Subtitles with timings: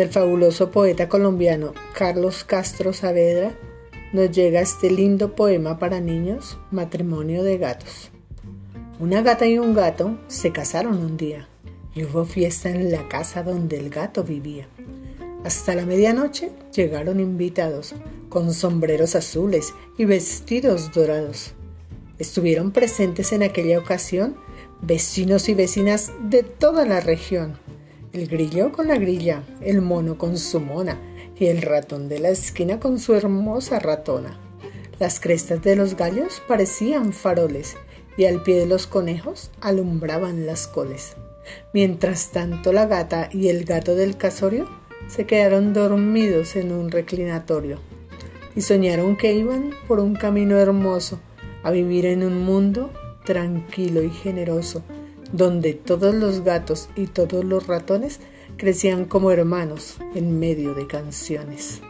[0.00, 3.52] del fabuloso poeta colombiano Carlos Castro Saavedra
[4.14, 8.10] nos llega este lindo poema para niños, Matrimonio de Gatos.
[8.98, 11.48] Una gata y un gato se casaron un día
[11.94, 14.68] y hubo fiesta en la casa donde el gato vivía.
[15.44, 17.94] Hasta la medianoche llegaron invitados
[18.30, 21.52] con sombreros azules y vestidos dorados.
[22.18, 24.36] Estuvieron presentes en aquella ocasión
[24.80, 27.58] vecinos y vecinas de toda la región.
[28.12, 30.98] El grillo con la grilla, el mono con su mona
[31.38, 34.36] y el ratón de la esquina con su hermosa ratona.
[34.98, 37.76] Las crestas de los gallos parecían faroles
[38.16, 41.14] y al pie de los conejos alumbraban las coles.
[41.72, 44.68] Mientras tanto la gata y el gato del casorio
[45.06, 47.78] se quedaron dormidos en un reclinatorio
[48.56, 51.20] y soñaron que iban por un camino hermoso
[51.62, 52.90] a vivir en un mundo
[53.24, 54.82] tranquilo y generoso,
[55.32, 58.20] donde todos los gatos y todos los ratones
[58.56, 61.80] crecían como hermanos en medio de canciones.